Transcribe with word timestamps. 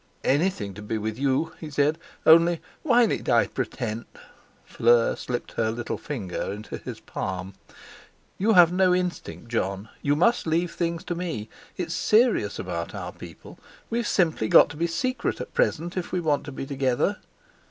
"Anything 0.23 0.73
to 0.73 0.81
be 0.81 0.97
with 0.97 1.19
you," 1.19 1.53
he 1.59 1.69
said; 1.69 1.99
"only 2.25 2.59
why 2.81 3.05
need 3.05 3.29
I 3.29 3.45
pretend—" 3.45 4.05
Fleur 4.65 5.15
slipped 5.15 5.51
her 5.51 5.69
little 5.69 5.99
finger 5.99 6.51
into 6.51 6.77
his 6.79 6.99
palm: 6.99 7.53
"You 8.39 8.53
have 8.53 8.73
no 8.73 8.95
instinct, 8.95 9.49
Jon; 9.49 9.89
you 10.01 10.15
must 10.15 10.47
leave 10.47 10.71
things 10.73 11.03
to 11.03 11.13
me. 11.13 11.49
It's 11.77 11.93
serious 11.93 12.57
about 12.57 12.95
our 12.95 13.11
people. 13.11 13.59
We've 13.91 14.07
simply 14.07 14.47
got 14.47 14.69
to 14.69 14.75
be 14.75 14.87
secret 14.87 15.39
at 15.39 15.53
present, 15.53 15.95
if 15.95 16.11
we 16.11 16.19
want 16.19 16.45
to 16.45 16.51
be 16.51 16.65
together." 16.65 17.17